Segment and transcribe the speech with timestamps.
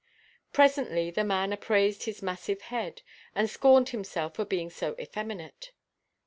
[0.51, 3.03] Presently the man upraised his massive head,
[3.35, 5.73] and scorned himself for being so effeminate.